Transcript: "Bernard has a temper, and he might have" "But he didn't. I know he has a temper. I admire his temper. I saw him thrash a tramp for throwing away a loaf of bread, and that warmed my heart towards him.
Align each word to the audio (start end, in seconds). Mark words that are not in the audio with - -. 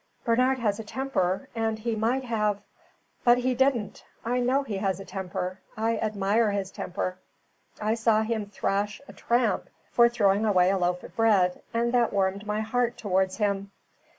"Bernard 0.25 0.57
has 0.57 0.79
a 0.79 0.83
temper, 0.83 1.47
and 1.53 1.77
he 1.77 1.95
might 1.95 2.23
have" 2.23 2.59
"But 3.23 3.37
he 3.37 3.53
didn't. 3.53 4.03
I 4.25 4.39
know 4.39 4.63
he 4.63 4.77
has 4.77 4.99
a 4.99 5.05
temper. 5.05 5.59
I 5.77 5.97
admire 5.99 6.49
his 6.49 6.71
temper. 6.71 7.19
I 7.79 7.93
saw 7.93 8.23
him 8.23 8.47
thrash 8.47 8.99
a 9.07 9.13
tramp 9.13 9.69
for 9.91 10.09
throwing 10.09 10.43
away 10.43 10.71
a 10.71 10.77
loaf 10.79 11.03
of 11.03 11.15
bread, 11.15 11.61
and 11.71 11.93
that 11.93 12.11
warmed 12.11 12.47
my 12.47 12.61
heart 12.61 12.97
towards 12.97 13.37
him. 13.37 13.69